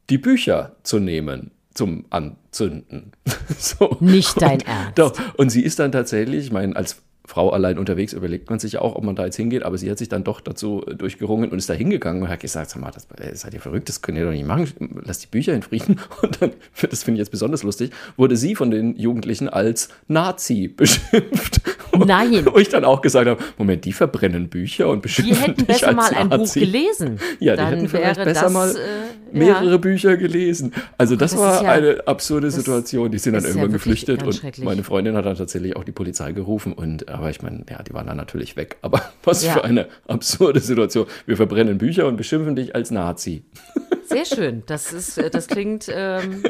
[0.09, 3.11] die Bücher zu nehmen zum Anzünden.
[3.57, 3.97] so.
[3.99, 4.99] Nicht dein und, Ernst.
[4.99, 5.13] Doch.
[5.37, 8.81] Und sie ist dann tatsächlich, ich meine, als Frau allein unterwegs überlegt man sich ja
[8.81, 11.51] auch, ob man da jetzt hingeht, aber sie hat sich dann doch dazu äh, durchgerungen
[11.51, 14.01] und ist da hingegangen und hat gesagt, sag mal, das äh, seid ihr verrückt, das
[14.01, 14.67] könnt ihr doch nicht machen,
[15.05, 15.99] lasst die Bücher in Frieden.
[16.23, 16.51] Und dann,
[16.89, 21.61] das finde ich jetzt besonders lustig, wurde sie von den Jugendlichen als Nazi beschimpft.
[22.05, 22.45] Nein.
[22.45, 25.67] Wo ich dann auch gesagt habe, Moment, die verbrennen Bücher und Die beschimpfen hätten dich
[25.67, 26.59] besser mal ein Buch Nazi.
[26.61, 27.19] gelesen.
[27.39, 29.77] Ja, die Dann hätten vielleicht besser das, mal äh, mehrere ja.
[29.77, 30.73] Bücher gelesen.
[30.97, 33.11] Also das, das war ja- eine absurde Situation.
[33.11, 35.91] Die sind dann ja irgendwann wirklich geflüchtet und meine Freundin hat dann tatsächlich auch die
[35.91, 38.77] Polizei gerufen und aber ich meine, ja, die waren dann natürlich weg.
[38.81, 39.51] Aber was Ja.
[39.53, 41.05] für eine absurde Situation.
[41.25, 43.43] Wir verbrennen Bücher und beschimpfen dich als Nazi.
[44.05, 44.63] Sehr schön.
[44.65, 45.87] Das ist, äh, das klingt.
[45.93, 46.43] Ähm,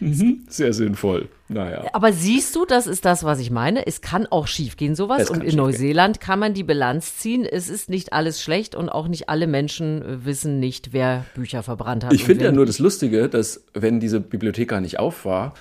[0.48, 1.28] Sehr sinnvoll.
[1.48, 1.84] Naja.
[1.92, 3.86] aber siehst du, das ist das, was ich meine.
[3.86, 5.28] Es kann auch schiefgehen, sowas.
[5.28, 5.56] Und in.
[5.56, 7.44] Neuseeland kann man die Bilanz ziehen.
[7.44, 11.62] Es ist nicht alles schlecht und auch nicht alle Menschen äh, wissen nicht, wer Bücher
[11.62, 12.12] verbrannt hat.
[12.12, 15.52] Ich finde ja nur das Lustige, dass wenn diese Bibliothek gar nicht auf war,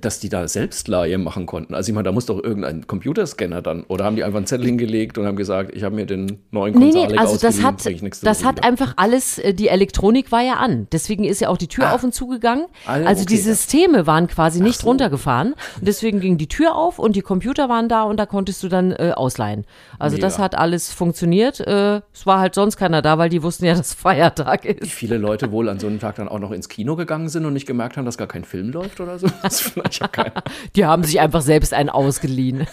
[0.00, 1.74] dass die da Selbstleihe machen konnten.
[1.74, 4.64] Also ich meine, da muss doch irgendein Computerscanner dann, oder haben die einfach einen Zettel
[4.66, 7.84] hingelegt und haben gesagt, ich habe mir den neuen Nee, Konsalik nee, also das hat,
[8.22, 10.86] das hat einfach alles, äh, die Elektronik war ja an.
[10.90, 11.94] Deswegen ist ja auch die Tür Ah.
[11.94, 12.64] auf und zugegangen.
[12.86, 13.40] Ah, ja, also okay, die.
[13.40, 14.86] Systeme waren quasi nicht so.
[14.88, 15.52] runtergefahren.
[15.52, 18.68] Und deswegen ging die Tür auf und die Computer waren da und da konntest du
[18.68, 19.66] dann äh, ausleihen.
[19.98, 20.26] Also Mega.
[20.28, 21.60] das hat alles funktioniert.
[21.60, 24.92] Äh, es war halt sonst keiner da, weil die wussten ja, dass Feiertag Wie ist.
[24.92, 27.52] viele Leute wohl an so einem Tag dann auch noch ins Kino gegangen sind und
[27.52, 29.26] nicht gemerkt haben, dass gar kein Film läuft oder so.
[29.60, 30.42] Ist vielleicht ja keiner.
[30.76, 32.66] Die haben sich einfach selbst einen ausgeliehen.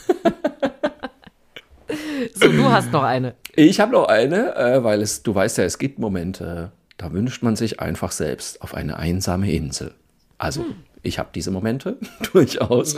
[2.34, 3.36] so, du hast noch eine.
[3.56, 7.44] Ich habe noch eine, äh, weil es, du weißt ja, es gibt Momente, da wünscht
[7.44, 9.94] man sich einfach selbst auf eine einsame Insel.
[10.38, 10.66] Also,
[11.04, 11.98] ich habe diese Momente
[12.34, 12.96] durchaus.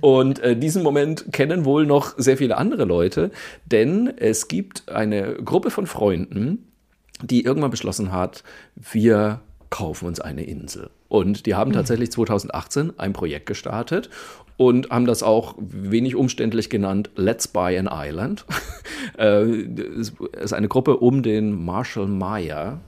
[0.00, 3.30] Und äh, diesen Moment kennen wohl noch sehr viele andere Leute,
[3.66, 6.66] denn es gibt eine Gruppe von Freunden,
[7.22, 8.42] die irgendwann beschlossen hat,
[8.74, 9.40] wir
[9.72, 10.90] kaufen uns eine Insel.
[11.08, 14.10] Und die haben tatsächlich 2018 ein Projekt gestartet
[14.58, 18.46] und haben das auch wenig umständlich genannt Let's Buy an Island.
[19.18, 19.66] Äh,
[19.98, 22.80] Es ist eine Gruppe um den Marshall Meyer,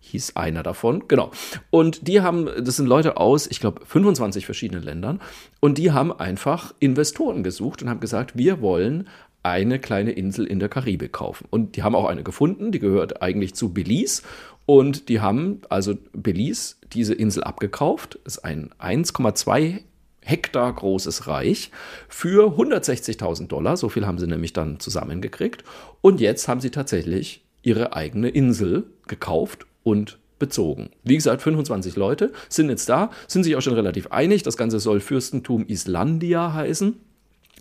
[0.00, 1.30] hieß einer davon, genau.
[1.70, 5.20] Und die haben, das sind Leute aus, ich glaube, 25 verschiedenen Ländern.
[5.60, 9.08] Und die haben einfach Investoren gesucht und haben gesagt, wir wollen
[9.42, 11.46] eine kleine Insel in der Karibik kaufen.
[11.50, 14.22] Und die haben auch eine gefunden, die gehört eigentlich zu Belize.
[14.70, 18.20] Und die haben also Belize diese Insel abgekauft.
[18.22, 19.80] Das ist ein 1,2
[20.20, 21.72] Hektar großes Reich
[22.08, 23.76] für 160.000 Dollar.
[23.76, 25.64] So viel haben sie nämlich dann zusammengekriegt.
[26.02, 30.90] Und jetzt haben sie tatsächlich ihre eigene Insel gekauft und bezogen.
[31.02, 34.44] Wie gesagt, 25 Leute sind jetzt da, sind sich auch schon relativ einig.
[34.44, 36.94] Das Ganze soll Fürstentum Islandia heißen.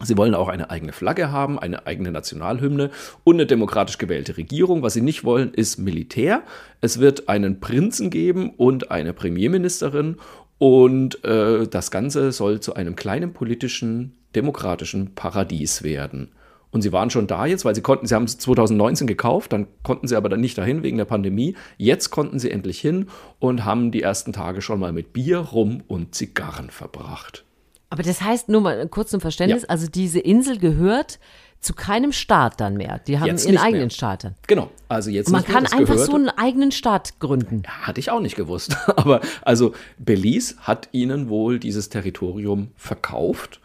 [0.01, 2.89] Sie wollen auch eine eigene Flagge haben, eine eigene Nationalhymne
[3.23, 4.81] und eine demokratisch gewählte Regierung.
[4.81, 6.43] Was sie nicht wollen, ist Militär.
[6.81, 10.17] Es wird einen Prinzen geben und eine Premierministerin.
[10.57, 16.31] Und äh, das Ganze soll zu einem kleinen politischen, demokratischen Paradies werden.
[16.71, 19.67] Und sie waren schon da jetzt, weil sie konnten, sie haben es 2019 gekauft, dann
[19.81, 21.55] konnten sie aber dann nicht dahin wegen der Pandemie.
[21.77, 23.07] Jetzt konnten sie endlich hin
[23.39, 27.43] und haben die ersten Tage schon mal mit Bier, Rum und Zigarren verbracht.
[27.89, 29.69] Aber das heißt, nur mal kurz zum Verständnis, Ja.
[29.69, 31.19] also diese Insel gehört
[31.59, 32.99] zu keinem Staat dann mehr.
[33.05, 33.89] Die haben Jetzt ihren eigenen mehr.
[33.89, 34.35] Staat dann.
[34.47, 37.63] Genau, also jetzt Und man kann einfach gehörte- so einen eigenen Staat gründen.
[37.67, 38.77] Hatte ich auch nicht gewusst.
[38.95, 43.59] Aber also Belize hat ihnen wohl dieses Territorium verkauft.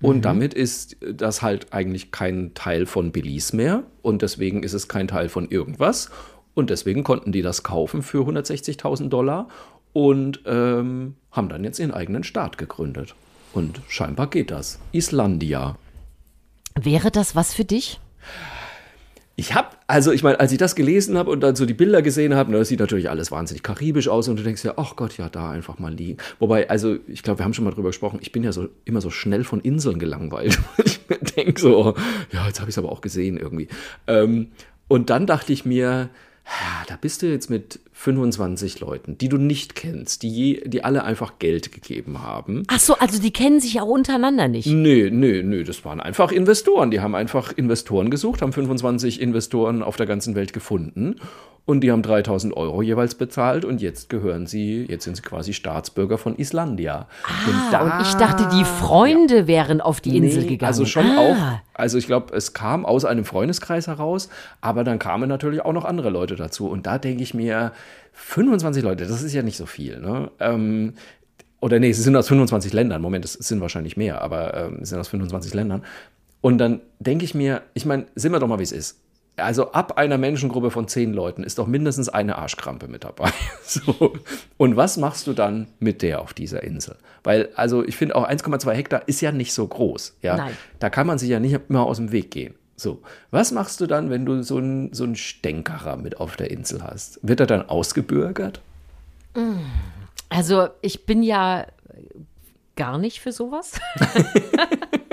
[0.00, 3.82] Und damit ist das halt eigentlich kein Teil von Belize mehr.
[4.02, 6.10] Und deswegen ist es kein Teil von irgendwas.
[6.54, 9.48] Und deswegen konnten die das kaufen für 160.000 Dollar
[9.92, 13.14] und ähm, haben dann jetzt ihren eigenen Staat gegründet.
[13.52, 14.78] Und scheinbar geht das.
[14.92, 15.76] Islandia.
[16.74, 18.00] Wäre das was für dich?
[19.36, 22.02] Ich habe, also ich meine, als ich das gelesen habe und dann so die Bilder
[22.02, 24.96] gesehen habe, ne, das sieht natürlich alles wahnsinnig karibisch aus und du denkst ja, ach
[24.96, 26.18] Gott, ja, da einfach mal liegen.
[26.40, 29.00] Wobei, also ich glaube, wir haben schon mal drüber gesprochen, ich bin ja so immer
[29.00, 30.58] so schnell von Inseln gelangweilt.
[30.84, 31.06] ich
[31.36, 31.94] denke so,
[32.32, 33.68] ja, jetzt habe ich es aber auch gesehen irgendwie.
[34.08, 34.48] Ähm,
[34.88, 36.10] und dann dachte ich mir,
[36.88, 41.02] da bist du jetzt mit 25 Leuten, die du nicht kennst, die, je, die alle
[41.02, 42.62] einfach Geld gegeben haben.
[42.68, 44.68] Ach so, also die kennen sich ja untereinander nicht.
[44.68, 46.92] Nö, nö, nö, das waren einfach Investoren.
[46.92, 51.16] Die haben einfach Investoren gesucht, haben 25 Investoren auf der ganzen Welt gefunden
[51.68, 55.52] und die haben 3000 Euro jeweils bezahlt und jetzt gehören sie, jetzt sind sie quasi
[55.52, 57.08] Staatsbürger von Islandia.
[57.24, 60.68] Ah, und ich dachte, die Freunde wären auf die Insel Nee, gegangen.
[60.68, 61.18] Also schon ah.
[61.18, 64.30] auch, also ich glaube, es kam aus einem Freundeskreis heraus,
[64.62, 66.68] aber dann kamen natürlich auch noch andere Leute dazu.
[66.68, 67.72] Und da denke ich mir,
[68.12, 70.00] 25 Leute, das ist ja nicht so viel.
[70.00, 70.30] Ne?
[70.40, 70.94] Ähm,
[71.60, 73.02] oder nee, sie sind aus 25 Ländern.
[73.02, 75.84] Moment, es sind wahrscheinlich mehr, aber ähm, sie sind aus 25 Ländern.
[76.40, 79.00] Und dann denke ich mir, ich meine, sind wir doch mal, wie es ist.
[79.36, 83.30] Also ab einer Menschengruppe von zehn Leuten ist doch mindestens eine Arschkrampe mit dabei.
[83.62, 84.14] So.
[84.56, 86.96] Und was machst du dann mit der auf dieser Insel?
[87.22, 90.16] Weil, also ich finde auch 1,2 Hektar ist ja nicht so groß.
[90.22, 90.38] Ja?
[90.38, 90.56] Nein.
[90.78, 92.54] Da kann man sich ja nicht immer aus dem Weg gehen.
[92.78, 96.52] So, was machst du dann, wenn du so einen so einen Stänkerer mit auf der
[96.52, 97.18] Insel hast?
[97.22, 98.60] Wird er dann ausgebürgert?
[100.28, 101.66] Also ich bin ja
[102.76, 103.72] gar nicht für sowas.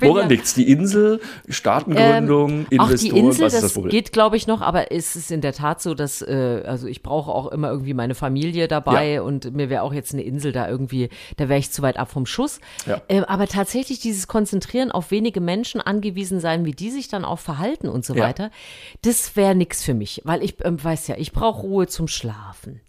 [0.00, 0.54] Woran ja- liegt's?
[0.54, 3.90] Die Insel, Staatengründung, Ähm, Auch Investoren, die Insel, was ist das Problem?
[3.90, 7.02] geht, glaube ich, noch, aber es ist in der Tat so, dass, äh, also ich
[7.02, 9.22] brauche auch immer irgendwie meine Familie dabei Ja.
[9.22, 12.10] und mir wäre auch jetzt eine Insel da irgendwie, da wäre ich zu weit ab
[12.10, 12.60] vom Schuss.
[12.86, 13.00] Ja.
[13.08, 17.38] Äh, aber tatsächlich dieses Konzentrieren auf wenige Menschen angewiesen sein, wie die sich dann auch
[17.38, 18.50] verhalten und so weiter,
[19.02, 22.80] das wäre nichts für mich, weil ich ähm, weiß ja, ich brauche Ruhe zum Schlafen.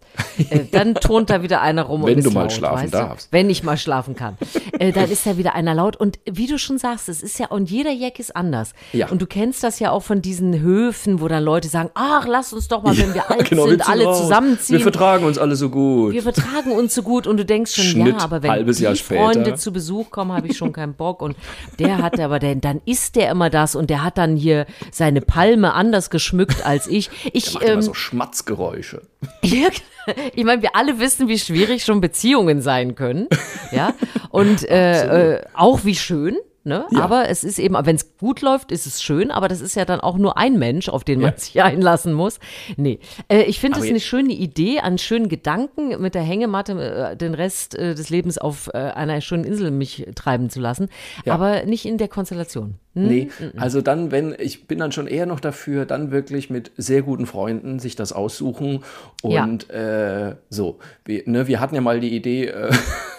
[0.49, 2.93] Äh, dann turnt da wieder einer rum Wenn und ist du mal laut, schlafen weißt
[2.93, 2.97] du?
[2.97, 3.27] darfst.
[3.31, 4.37] Wenn ich mal schlafen kann.
[4.79, 5.95] äh, dann ist da wieder einer laut.
[5.95, 8.73] Und wie du schon sagst, es ist ja, und jeder Jack ist anders.
[8.93, 9.09] Ja.
[9.09, 12.53] Und du kennst das ja auch von diesen Höfen, wo dann Leute sagen, ach, lass
[12.53, 14.21] uns doch mal, wenn wir alt genau, sind, alle raus.
[14.21, 14.77] zusammenziehen.
[14.77, 16.13] Wir vertragen uns alle so gut.
[16.13, 18.95] Wir vertragen uns so gut und du denkst schon, Schnitt, ja, aber wenn die.
[18.95, 21.21] Freunde zu Besuch kommen, habe ich schon keinen Bock.
[21.21, 21.35] Und
[21.79, 25.21] der hat aber, der, dann isst der immer das und der hat dann hier seine
[25.21, 27.09] Palme anders geschmückt als ich.
[27.33, 29.01] Ich, Macht immer ähm, so Schmatzgeräusche.
[29.41, 33.27] ich meine, wir alle wissen, wie schwierig schon Beziehungen sein können.
[33.71, 33.93] Ja.
[34.29, 36.37] Und äh, äh, auch wie schön.
[36.67, 36.83] Ne?
[36.89, 37.01] Ja.
[37.01, 39.85] Aber es ist eben, wenn es gut läuft, ist es schön, aber das ist ja
[39.85, 41.37] dann auch nur ein Mensch, auf den man Ja.
[41.37, 42.39] sich einlassen muss.
[42.75, 47.15] Nee, äh, ich finde es eine schöne Idee, einen schönen Gedanken mit der Hängematte äh,
[47.15, 50.89] den Rest äh, des Lebens auf äh, einer schönen Insel mich treiben zu lassen,
[51.23, 51.35] Ja.
[51.35, 52.79] aber nicht in der Konstellation.
[52.95, 53.07] Hm?
[53.07, 53.27] Nee,
[53.57, 57.25] also dann, wenn, ich bin dann schon eher noch dafür, dann wirklich mit sehr guten
[57.25, 58.83] Freunden sich das aussuchen
[59.21, 60.79] und äh, so.
[61.03, 62.71] Wir, ne, wir hatten ja mal die Idee, äh,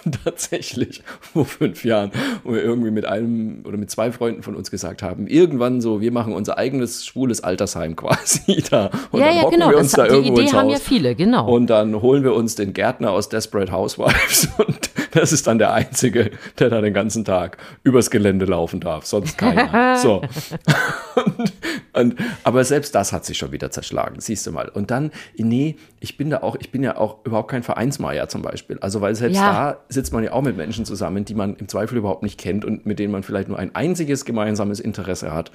[0.24, 2.10] tatsächlich vor fünf Jahren,
[2.44, 6.00] wo wir irgendwie mit einem oder mit zwei Freunden von uns gesagt haben, irgendwann so,
[6.00, 8.90] wir machen unser eigenes schwules Altersheim quasi da.
[9.10, 9.70] Und Ja, dann ja, hocken genau.
[9.70, 11.48] wir Das, uns da die irgendwo Idee ins haben ja viele, genau.
[11.52, 15.72] Und dann holen wir uns den Gärtner aus Desperate Housewives und das ist dann der
[15.72, 19.65] Einzige, der da den ganzen Tag übers Gelände laufen darf, sonst keiner.
[20.02, 20.22] so.
[21.14, 21.52] Und,
[21.94, 24.68] und, aber selbst das hat sich schon wieder zerschlagen, siehst du mal.
[24.68, 28.40] Und dann, nee, ich bin da auch, ich bin ja auch überhaupt kein Vereinsmeier zum
[28.42, 28.78] Beispiel.
[28.80, 29.52] Also, weil selbst Ja.
[29.52, 32.64] da sitzt man ja auch mit Menschen zusammen, die man im Zweifel überhaupt nicht kennt
[32.64, 35.50] und mit denen man vielleicht nur ein einziges gemeinsames Interesse hat.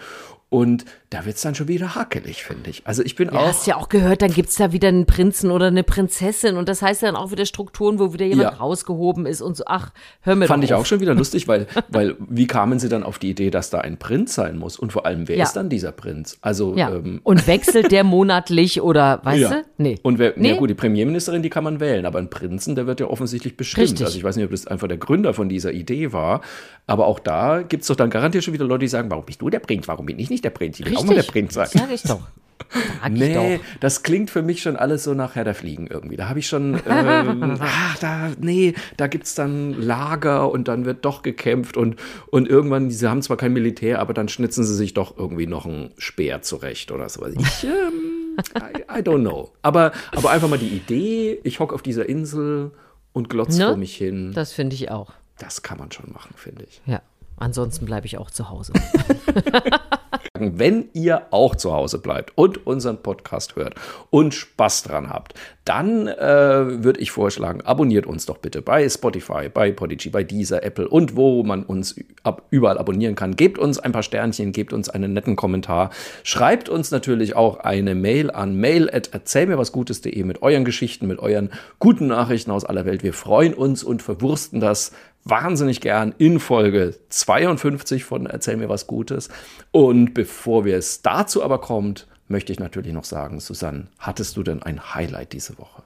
[0.49, 2.81] Und da wird es dann schon wieder hakelig, finde ich.
[2.85, 3.47] Also ich bin Ja, auch.
[3.47, 6.81] hast ja auch gehört, dann gibt's da wieder einen Prinzen oder eine Prinzessin und das
[6.81, 8.57] heißt dann auch wieder Strukturen, wo wieder jemand Ja.
[8.57, 10.81] rausgehoben ist und so, ach, hör mir Fand ich auf.
[10.81, 13.77] auch schon wieder lustig, weil, weil wie kamen sie dann auf die Idee, dass da
[13.79, 14.77] ein Prinz sein muss?
[14.77, 15.45] Und vor allem, wer Ja.
[15.45, 16.37] ist dann dieser Prinz?
[16.41, 16.89] Also, Ja.
[16.95, 19.63] ähm, und wechselt der monatlich oder, weißt du?
[19.77, 19.99] Nee.
[20.03, 20.49] Und wer, Nee.
[20.49, 23.57] ja gut, die Premierministerin, die kann man wählen, aber ein Prinzen, der wird ja offensichtlich
[23.57, 23.83] bestimmt.
[23.83, 24.05] Richtig.
[24.05, 26.41] Also ich weiß nicht, ob das einfach der Gründer von dieser Idee war,
[26.87, 29.41] aber auch da gibt es doch dann garantiert schon wieder Leute, die sagen, warum bist
[29.41, 29.87] du der Prinz?
[29.87, 30.79] Warum bin ich nicht der Prinz?
[30.79, 31.67] Ich will auch mal der Prinz sein.
[31.67, 32.19] Sag ich doch.
[32.19, 32.41] Sag ich
[33.09, 36.15] Nee, das klingt für mich schon alles so nach Herr der Fliegen irgendwie.
[36.15, 41.05] Da habe ich schon, ähm, ach, da, nee, da gibt's dann Lager und dann wird
[41.05, 41.95] doch gekämpft und,
[42.29, 45.65] und irgendwann, sie haben zwar kein Militär, aber dann schnitzen sie sich doch irgendwie noch
[45.65, 47.33] einen Speer zurecht oder sowas.
[47.37, 48.10] Ich, ähm,
[48.55, 49.51] I, I don't know.
[49.61, 52.71] Aber, aber einfach mal die Idee, ich hocke auf dieser Insel
[53.13, 53.67] und glotz Ne?
[53.67, 55.11] vor mich hin, Das finde ich auch.
[55.37, 56.81] das kann man schon machen, finde ich.
[56.85, 57.01] Ja.
[57.37, 58.73] Ansonsten bleibe ich auch zu Hause.
[60.41, 63.75] Wenn ihr auch zu Hause bleibt und unseren Podcast hört
[64.09, 65.33] und Spaß dran habt,
[65.65, 70.63] dann äh, würde ich vorschlagen, abonniert uns doch bitte bei Spotify, bei Podigy, bei Deezer,
[70.63, 73.35] Apple und wo man uns ab, überall abonnieren kann.
[73.35, 75.91] Gebt uns ein paar Sternchen, gebt uns einen netten Kommentar.
[76.23, 81.51] Schreibt uns natürlich auch eine Mail an mail at erzählmirwasgutes.de mit euren Geschichten, mit euren
[81.77, 83.03] guten Nachrichten aus aller Welt.
[83.03, 84.91] Wir freuen uns und verwursten das
[85.23, 89.29] wahnsinnig gern in Folge 52 von Erzähl mir was Gutes.
[89.71, 94.43] Und bevor wir es dazu aber kommt, möchte ich natürlich noch sagen, Susanne, hattest du
[94.43, 95.83] denn ein Highlight diese Woche?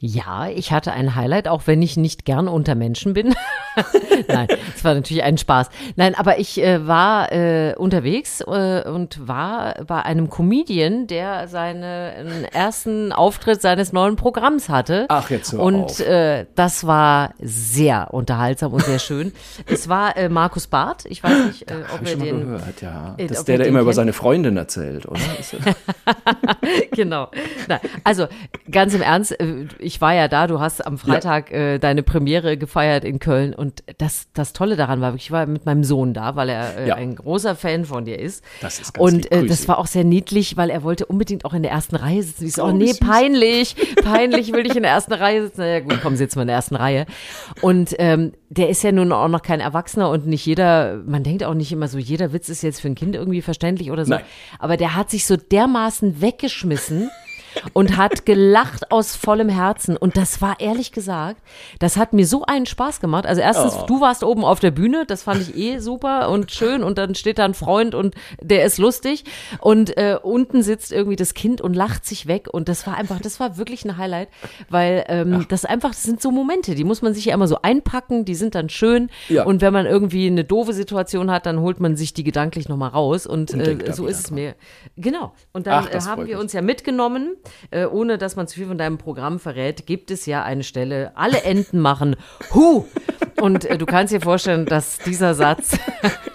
[0.00, 3.34] Ja, ich hatte ein Highlight, auch wenn ich nicht gern unter Menschen bin.
[4.28, 5.70] Nein, es war natürlich ein Spaß.
[5.96, 12.44] Nein, aber ich äh, war äh, unterwegs äh, und war bei einem Comedian, der seinen
[12.44, 15.06] ersten Auftritt seines neuen Programms hatte.
[15.08, 16.00] Ach, jetzt hör Und auf.
[16.00, 19.32] Äh, das war sehr unterhaltsam und sehr schön.
[19.66, 21.06] es war äh, Markus Barth.
[21.06, 23.14] Ich weiß nicht, äh, ob ich ihr den gehört, ja.
[23.18, 25.20] äh, Das ob ist der, den immer über seine Freundin erzählt, oder?
[26.92, 27.28] Genau.
[27.68, 28.26] Na, also
[28.70, 32.56] ganz im Ernst, äh, ich war ja da, du hast am Freitag äh, deine Premiere
[32.58, 36.36] gefeiert in Köln und das, das Tolle daran war ich war mit meinem Sohn da,
[36.36, 36.94] weil er äh, Ja.
[36.96, 38.44] ein großer Fan von dir ist.
[38.60, 41.54] Das ist ganz Und äh, das war auch sehr niedlich, weil er wollte unbedingt auch
[41.54, 42.46] in der ersten Reihe sitzen.
[42.46, 43.00] Ich so, Oh, nee, süß.
[43.00, 43.74] peinlich,
[44.04, 45.62] peinlich, will ich in der ersten Reihe sitzen.
[45.62, 47.06] Naja gut, komm, sitzen wir in der ersten Reihe.
[47.62, 51.42] Und ähm, der ist ja nun auch noch kein Erwachsener und nicht jeder, man denkt
[51.44, 54.10] auch nicht immer so, jeder Witz ist jetzt für ein Kind irgendwie verständlich oder so.
[54.12, 54.24] Nein.
[54.58, 57.10] Aber der hat sich so dermaßen weggeschmissen.
[57.72, 59.96] Und hat gelacht aus vollem Herzen.
[59.96, 61.40] Und das war ehrlich gesagt,
[61.78, 63.26] das hat mir so einen Spaß gemacht.
[63.26, 63.86] Also erstens, Oh.
[63.86, 66.82] du warst oben auf der Bühne, das fand ich eh super und schön.
[66.82, 69.24] Und dann steht da ein Freund und der ist lustig.
[69.60, 72.48] Und äh, unten sitzt irgendwie das Kind und lacht sich weg.
[72.52, 74.28] Und das war einfach, das war wirklich ein Highlight,
[74.68, 77.58] weil ähm, das einfach, das sind so Momente, die muss man sich ja immer so
[77.62, 79.10] einpacken, die sind dann schön.
[79.28, 79.44] Ja.
[79.44, 82.90] Und wenn man irgendwie eine doofe Situation hat, dann holt man sich die gedanklich nochmal
[82.90, 83.26] raus.
[83.26, 84.54] Und, Und äh, so ist es mir.
[84.96, 85.32] Genau.
[85.52, 87.36] Und dann Ach, äh, haben wir uns ja mitgenommen,
[87.70, 91.12] äh, ohne dass man zu viel von deinem Programm verrät, gibt es ja eine Stelle,
[91.14, 92.16] alle Enten machen
[92.54, 92.84] Hu.
[93.40, 95.78] Und äh, du kannst dir vorstellen, dass dieser Satz,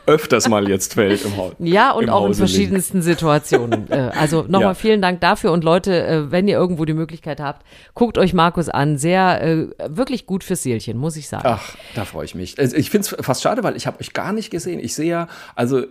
[0.06, 1.54] Öfters mal jetzt fällt im Haus.
[1.60, 2.50] ja, und auch in Hause Link.
[2.50, 3.88] verschiedensten Situationen.
[3.94, 4.74] Äh, also nochmal Ja.
[4.74, 5.52] vielen Dank dafür.
[5.52, 8.98] Und Leute, äh, wenn ihr irgendwo die Möglichkeit habt, guckt euch Markus an.
[8.98, 11.44] Sehr, äh, wirklich gut fürs Seelchen, muss ich sagen.
[11.46, 12.58] Ach, da freue ich mich.
[12.60, 14.80] Also ich finde es fast schade, weil ich habe euch gar nicht gesehen.
[14.80, 15.82] Ich sehe ja, also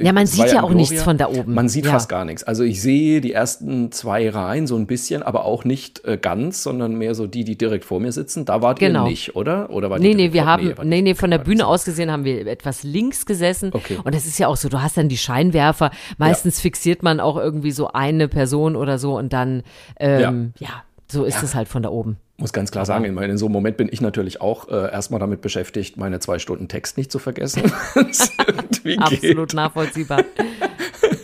[0.00, 1.54] Ja, man sieht ja in auch nichts von da oben.
[1.54, 1.92] Man sieht Ja.
[1.92, 2.44] fast gar nichts.
[2.44, 6.94] Also ich sehe die ersten zwei Reihen so ein bisschen, aber auch nicht ganz, sondern
[6.96, 8.44] mehr so die, die direkt vor mir sitzen.
[8.44, 9.04] Da wart Genau.
[9.04, 9.70] ihr nicht, oder?
[9.70, 12.46] Oder war Nee, nee, wir haben, nee, nee, von der Bühne aus gesehen haben wir
[12.46, 13.70] etwas links gesessen.
[13.72, 13.98] Okay.
[14.02, 15.92] Und das ist ja auch so, du hast dann die Scheinwerfer.
[16.16, 19.62] Meistens fixiert man auch irgendwie so eine Person oder so und dann,
[20.00, 20.82] ähm, ja.
[21.08, 22.16] so ist es halt von da oben.
[22.38, 25.20] muss ganz klar sagen, in, in so einem Moment bin ich natürlich auch äh, erstmal
[25.20, 27.62] damit beschäftigt, meine zwei Stunden Text nicht zu vergessen.
[28.98, 30.24] Absolut nachvollziehbar.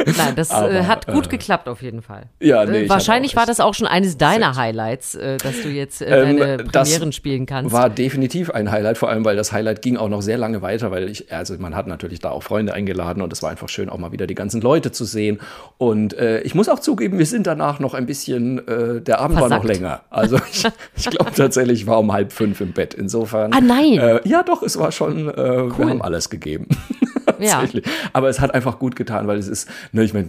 [0.07, 2.25] Nein, das äh, Aber, hat gut äh, geklappt auf jeden Fall.
[2.41, 6.03] Ja, nee, ich wahrscheinlich war das auch schon eines deiner Highlights, äh, dass du jetzt
[6.03, 7.73] äh, Ähm, deine Premieren spielen kannst.
[7.73, 10.91] War definitiv ein Highlight, vor allem weil das Highlight ging auch noch sehr lange weiter,
[10.91, 13.89] weil ich, also man hat natürlich da auch Freunde eingeladen und es war einfach schön,
[13.89, 15.41] auch mal wieder die ganzen Leute zu sehen.
[15.79, 19.37] Und äh, ich muss auch zugeben, wir sind danach noch ein bisschen, äh, der Abend
[19.41, 19.81] war noch Versackt.
[19.81, 20.03] länger.
[20.11, 20.65] Also ich,
[20.97, 22.95] ich glaube tatsächlich, ich war um halb fünf im Bett.
[22.95, 23.53] Insofern.
[23.53, 24.21] Ah, nein.
[24.25, 26.69] Ja, doch, es war schon, äh, wir haben alles gegeben.
[27.45, 27.61] Ja.
[27.61, 27.85] Tatsächlich.
[28.13, 30.29] Aber es hat einfach gut getan, weil es ist, ne, ich meine,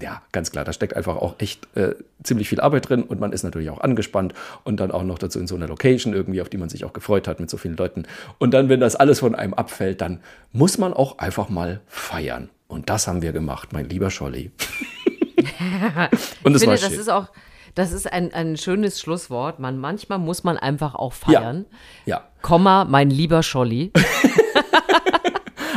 [0.00, 3.32] ja, ganz klar, da steckt einfach auch echt äh, ziemlich viel Arbeit drin und man
[3.32, 6.48] ist natürlich auch angespannt und dann auch noch dazu in so einer Location irgendwie, auf
[6.48, 8.04] die man sich auch gefreut hat mit so vielen Leuten.
[8.38, 10.20] Und dann, wenn das alles von einem abfällt, dann
[10.52, 12.48] muss man auch einfach mal feiern.
[12.66, 14.50] Und das haben wir gemacht, mein lieber Scholli.
[16.44, 17.00] und ich es war finde, das schön.
[17.00, 17.28] ist auch,
[17.74, 19.58] das ist ein, ein schönes Schlusswort.
[19.58, 21.66] Man, manchmal muss man einfach auch feiern.
[22.06, 22.22] Ja.
[22.40, 23.92] Komma, mein lieber Scholli.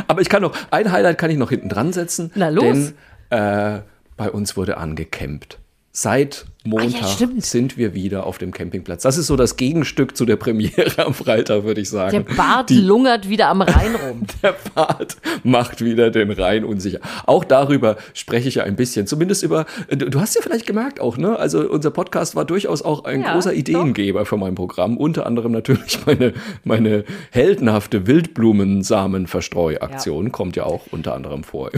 [0.08, 2.32] Aber ich kann noch, ein Highlight kann ich noch hinten dran setzen.
[2.34, 2.64] Na los.
[2.64, 2.94] Denn
[3.30, 3.80] äh,
[4.16, 5.58] bei uns wurde angecampt.
[5.90, 7.44] Seit Montag stimmt.
[7.44, 9.02] sind wir wieder auf dem Campingplatz.
[9.02, 12.12] Das ist so das Gegenstück zu der Premiere am Freitag, würde ich sagen.
[12.12, 14.22] Der Bart Die, lungert wieder am Rhein rum.
[14.42, 16.98] der Bart macht wieder den Rhein unsicher.
[17.26, 19.06] Auch darüber spreche ich ja ein bisschen.
[19.06, 21.36] Zumindest über, du hast ja vielleicht gemerkt auch, ne?
[21.38, 23.56] Also unser Podcast war durchaus auch ein Ja, großer doch.
[23.58, 24.98] Ideengeber für mein Programm.
[24.98, 31.70] Unter anderem natürlich meine, meine heldenhafte Wildblumensamenverstreuaktion kommt ja auch unter anderem vor.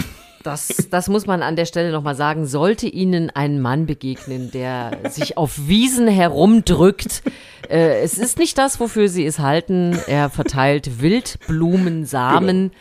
[0.42, 2.46] Das, das muss man an der Stelle nochmal sagen.
[2.46, 7.22] Sollte Ihnen ein Mann begegnen, der sich auf Wiesen herumdrückt,
[7.68, 9.98] äh, es ist nicht das, wofür Sie es halten.
[10.06, 12.72] Er verteilt Wildblumensamen,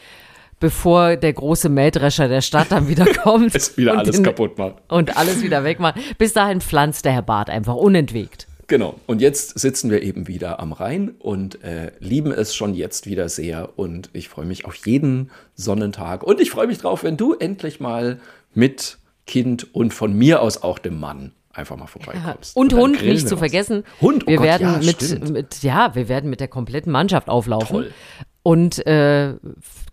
[0.59, 3.53] bevor der große Mähdrescher der Stadt dann wieder kommt.
[3.55, 4.75] Es wieder und alles den- kaputt macht.
[4.87, 5.95] Und alles wieder wegmacht.
[6.17, 8.47] Bis dahin pflanzt der Herr Bart einfach unentwegt.
[8.69, 8.99] Genau.
[9.07, 13.27] Und jetzt sitzen wir eben wieder am Rhein und äh, lieben es schon jetzt wieder
[13.27, 13.77] sehr.
[13.77, 16.23] Und ich freue mich auf jeden Sonnentag.
[16.23, 18.19] Und ich freue mich drauf, wenn du endlich mal
[18.53, 22.55] mit Kind und von mir aus auch dem Mann einfach mal vorbeikommst.
[22.55, 23.83] Und dann Hund nicht zu vergessen.
[24.01, 27.27] Hund, oh wir Gott, werden ja, mit, mit, ja, wir werden mit der kompletten Mannschaft
[27.27, 27.75] auflaufen.
[27.75, 27.91] Toll.
[28.43, 29.33] Und äh,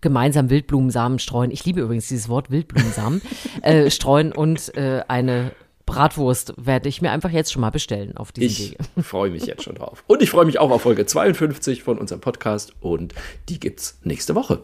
[0.01, 1.49] gemeinsam Wildblumensamen streuen.
[1.49, 3.23] Ich liebe übrigens dieses Wort Wildblumensamen.
[3.63, 5.51] äh, streuen und äh, eine
[5.87, 8.83] Bratwurst werde ich mir einfach jetzt schon mal bestellen auf diesem Ich Wege.
[9.03, 10.03] freue mich jetzt schon drauf.
[10.05, 12.73] Und ich freue mich auch auf Folge 52 von unserem Podcast.
[12.79, 13.15] Und
[13.49, 14.61] die gibt's nächste Woche.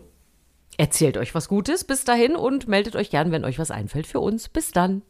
[0.78, 4.20] Erzählt euch was Gutes bis dahin und meldet euch gern, wenn euch was einfällt für
[4.20, 4.50] uns.
[4.50, 5.02] Bis dann.